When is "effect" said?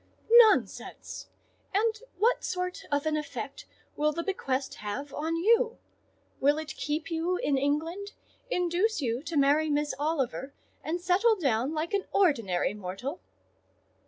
3.15-3.67